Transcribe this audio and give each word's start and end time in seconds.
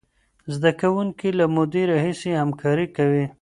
زده 0.53 0.71
کوونکي 0.81 1.29
له 1.39 1.45
مودې 1.55 1.83
راهیسې 1.91 2.31
همکاري 2.41 2.87
کوي. 2.97 3.25